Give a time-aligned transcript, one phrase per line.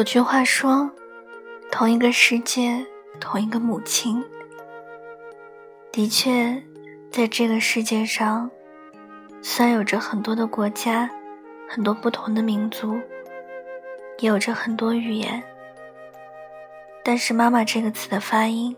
[0.00, 0.90] 有句话说
[1.70, 2.82] ：“同一个世界，
[3.20, 4.24] 同一个母亲。”
[5.92, 6.56] 的确，
[7.12, 8.50] 在这个世界上，
[9.42, 11.10] 虽然有着很多的国家，
[11.68, 12.98] 很多不同的民族，
[14.20, 15.42] 也有着很多语言，
[17.04, 18.74] 但是“妈妈”这个词的发音，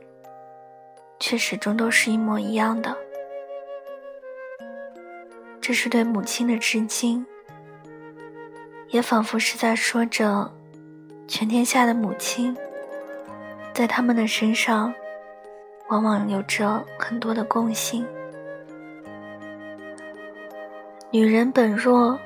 [1.21, 2.97] 却始终都是一模一样的。
[5.61, 7.25] 这是对母亲的致敬。
[8.89, 10.53] 也仿佛是在说着，
[11.29, 12.55] 全天下的母亲，
[13.73, 14.93] 在他们的身上，
[15.89, 18.07] 往往有着很多的共性。
[21.11, 22.19] 女人本弱，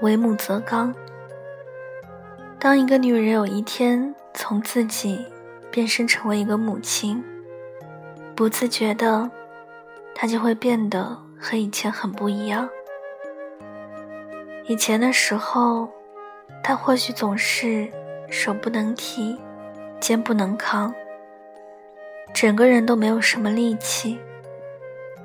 [0.00, 0.92] 为母则刚。
[2.58, 5.24] 当一个女人有一天从自己
[5.70, 7.22] 变身成为一个母亲，
[8.34, 9.30] 不自觉的，
[10.14, 12.68] 她就会变得和以前很不一样。
[14.66, 15.88] 以前的时候。
[16.62, 17.90] 他或许总是
[18.30, 19.36] 手不能提，
[19.98, 20.94] 肩不能扛，
[22.32, 24.18] 整个人都没有什么力气，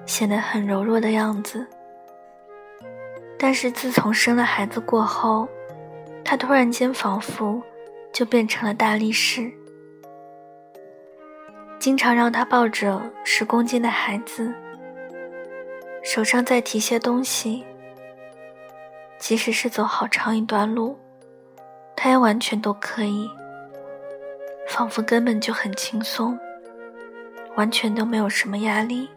[0.05, 1.65] 显得很柔弱的样子。
[3.37, 5.47] 但是自从生了孩子过后，
[6.23, 7.61] 他突然间仿佛
[8.11, 9.51] 就变成了大力士。
[11.77, 14.51] 经常让他抱着十公斤的孩子，
[16.01, 17.63] 手上再提些东西，
[19.19, 20.97] 即使是走好长一段路。
[22.07, 23.27] 他完全都可以，
[24.67, 26.37] 仿佛根本就很轻松，
[27.55, 29.09] 完全都没有什么压力。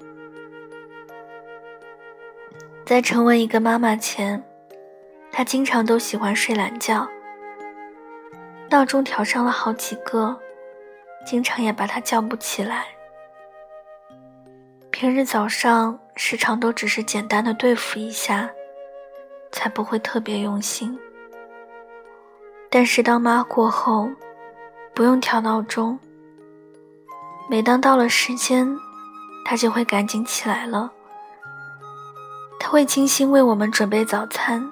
[2.87, 4.43] 在成为一个妈妈前，
[5.31, 7.07] 他经常都喜欢睡懒觉，
[8.71, 10.35] 闹钟调上了好几个，
[11.27, 12.87] 经常也把他叫不起来。
[14.91, 18.51] 平日早上时常都只是简单的对付一下，
[19.53, 20.99] 才不会特别用心。
[22.71, 24.11] 但是当妈过后，
[24.95, 25.99] 不用调闹钟。
[27.49, 28.69] 每当到了时间，
[29.45, 30.93] 他就会赶紧起来了。
[32.61, 34.63] 他会精心为我们准备早餐，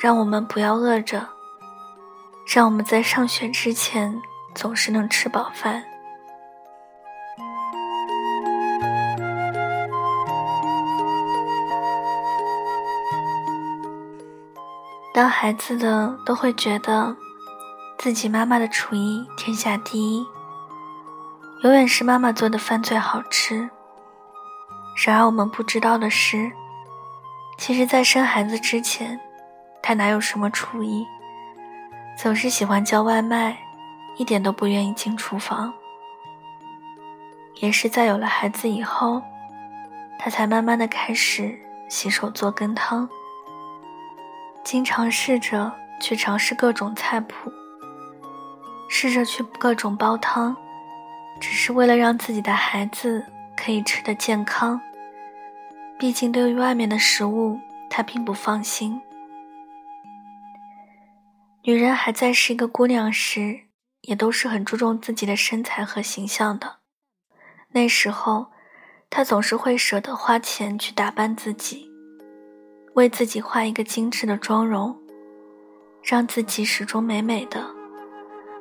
[0.00, 1.28] 让我们不要饿着，
[2.46, 4.22] 让我们在上学之前
[4.54, 5.84] 总是能吃饱饭。
[15.14, 17.14] 当孩子的都会觉得，
[17.98, 20.26] 自己妈妈的厨艺天下第一，
[21.62, 23.70] 永远是妈妈做的饭最好吃。
[25.06, 26.50] 然而我们不知道的是，
[27.56, 29.20] 其实，在生孩子之前，
[29.80, 31.06] 她哪有什么厨艺，
[32.18, 33.56] 总是喜欢叫外卖，
[34.16, 35.72] 一点都不愿意进厨房。
[37.60, 39.22] 也是在有了孩子以后，
[40.18, 41.56] 她才慢慢的开始
[41.88, 43.08] 洗手做羹汤。
[44.64, 45.70] 经常试着
[46.00, 47.52] 去尝试各种菜谱，
[48.88, 50.56] 试着去各种煲汤，
[51.38, 54.80] 只是为了让自己的孩子可以吃得健康。
[55.98, 57.60] 毕竟对于外面的食物，
[57.90, 59.00] 她并不放心。
[61.62, 63.60] 女人还在是一个姑娘时，
[64.02, 66.78] 也都是很注重自己的身材和形象的。
[67.72, 68.46] 那时候，
[69.08, 71.93] 她总是会舍得花钱去打扮自己。
[72.94, 74.96] 为自己画一个精致的妆容，
[76.00, 77.66] 让自己始终美美的，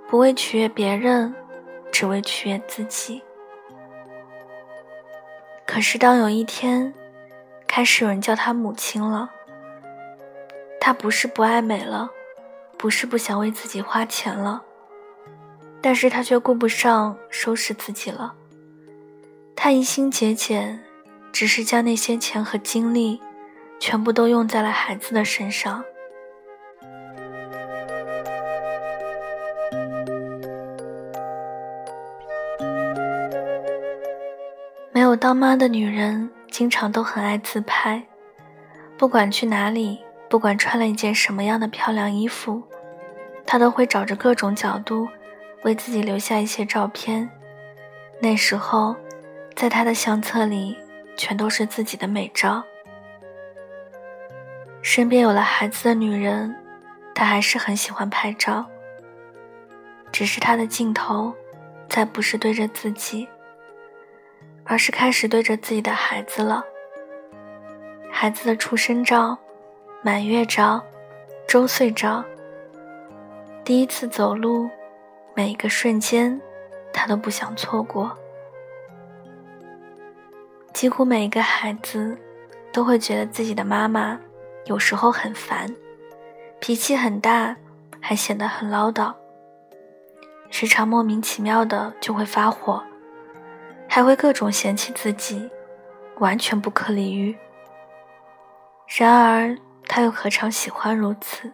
[0.09, 1.33] 不为取悦别人，
[1.91, 3.21] 只为取悦自己。
[5.67, 6.91] 可是当有一天，
[7.67, 9.29] 开始有人叫她母亲了，
[10.79, 12.09] 她不是不爱美了，
[12.75, 14.63] 不是不想为自己花钱了，
[15.79, 18.33] 但是她却顾不上收拾自己了。
[19.55, 20.83] 她一心节俭，
[21.31, 23.21] 只是将那些钱和精力。
[23.85, 25.83] 全部都用在了孩子的身上。
[34.93, 38.01] 没有当妈的女人，经常都很爱自拍，
[38.97, 42.63] 不管去哪里，不管穿了一件什么样的漂亮衣服，
[43.45, 45.09] 她都会找着各种角度，
[45.63, 47.29] 为自己留下一些照片。
[48.21, 48.95] 那时候，
[49.53, 50.77] 在她的相册里，
[51.17, 52.63] 全都是自己的美照。
[54.83, 56.53] 身边有了孩子的女人，
[57.15, 58.63] 她还是很喜欢拍照。
[60.11, 61.33] 只是她的镜头，
[61.87, 63.27] 再不是对着自己，
[64.65, 66.61] 而是开始对着自己的孩子了。
[68.11, 69.37] 孩子的出生照、
[70.03, 70.83] 满月照、
[71.47, 72.23] 周岁照、
[73.63, 74.69] 第一次走路，
[75.33, 76.39] 每一个瞬间，
[76.91, 78.15] 她都不想错过。
[80.73, 82.17] 几乎每一个孩子，
[82.73, 84.19] 都会觉得自己的妈妈。
[84.65, 85.73] 有时候很烦，
[86.59, 87.55] 脾气很大，
[87.99, 89.13] 还显得很唠叨。
[90.49, 92.81] 时常莫名其妙的就会发火，
[93.89, 95.49] 还会各种嫌弃自己，
[96.19, 97.35] 完全不可理喻。
[98.87, 99.57] 然而，
[99.87, 101.51] 他又何尝喜欢如此？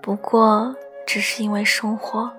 [0.00, 0.74] 不过，
[1.06, 2.32] 只是因为生活。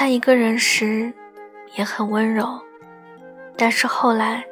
[0.00, 1.12] 他一个人时
[1.74, 2.48] 也很温柔，
[3.56, 4.46] 但是后来，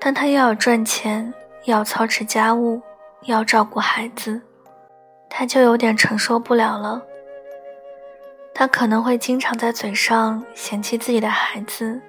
[0.00, 2.80] 当他又要赚钱，又要操持家务，
[3.22, 4.40] 又要照顾孩子，
[5.28, 7.02] 他就有点承受不了了。
[8.54, 12.00] 他可能会经常在嘴上嫌弃自己的孩子，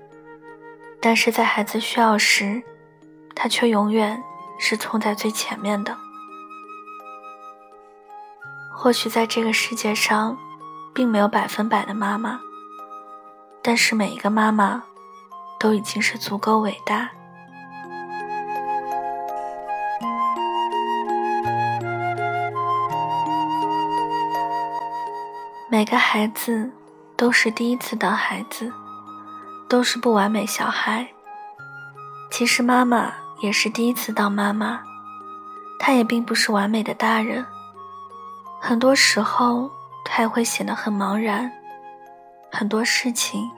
[1.02, 2.62] 但是在孩子需要时，
[3.34, 4.22] 他却永远
[4.60, 5.98] 是冲在最前面的。
[8.72, 10.38] 或许在这个世界上。
[10.94, 12.40] 并没有百分百的妈妈，
[13.64, 14.84] 但是每一个妈妈
[15.60, 17.10] 都已经是足够伟大。
[25.68, 26.72] 每个孩子
[27.18, 28.72] 都是第一次当孩子，
[29.68, 31.08] 都是不完美小孩。
[32.30, 33.12] 其实妈妈
[33.42, 34.82] 也是第一次当妈妈，
[35.80, 37.44] 她也并不是完美的大人，
[38.62, 39.72] 很多时候。
[40.06, 41.52] 他也会显得很茫然，
[42.52, 43.50] 很多事情，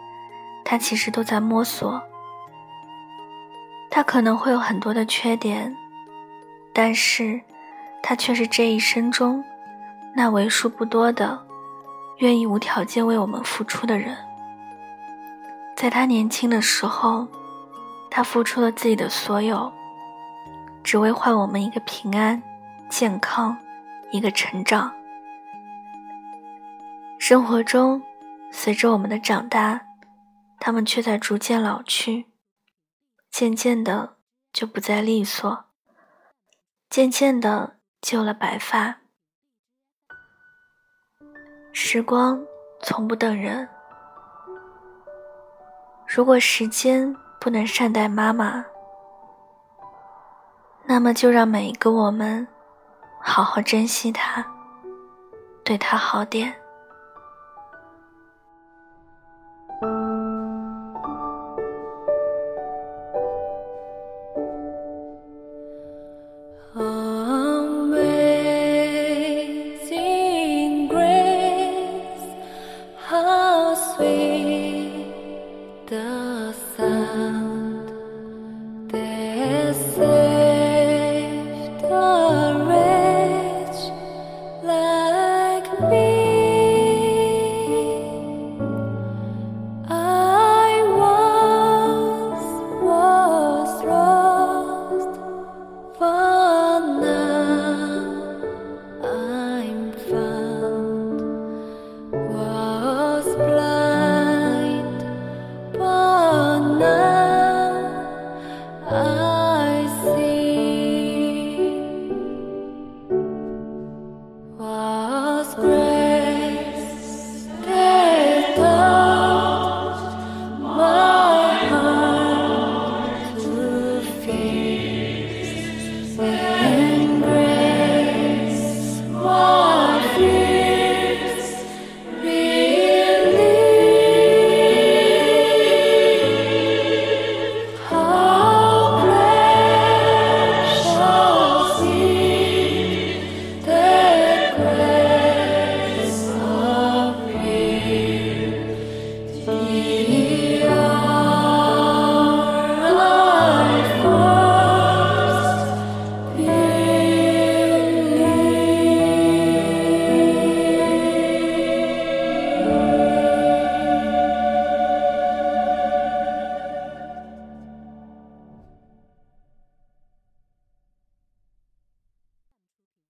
[0.63, 2.01] 他其实都在摸索。
[3.89, 5.75] 他可能会有很多的缺点，
[6.73, 7.41] 但是，
[8.03, 9.43] 他却是这一生中，
[10.15, 11.41] 那为数不多的，
[12.17, 14.17] 愿意无条件为我们付出的人。
[15.75, 17.27] 在他年轻的时候，
[18.09, 19.71] 他付出了自己的所有，
[20.83, 22.41] 只为换我们一个平安、
[22.89, 23.57] 健康，
[24.11, 24.91] 一个成长。
[27.27, 28.03] 生活中，
[28.51, 29.81] 随着我们的长大，
[30.59, 32.27] 他们却在逐渐老去，
[33.31, 34.17] 渐渐的
[34.53, 35.65] 就不再利索，
[36.87, 38.97] 渐渐的就了白发。
[41.73, 42.39] 时光
[42.83, 43.67] 从不等人，
[46.07, 47.11] 如果时间
[47.41, 48.63] 不能善待妈妈，
[50.83, 52.47] 那么就让每一个我们
[53.19, 54.45] 好好珍惜她，
[55.63, 56.55] 对她好点。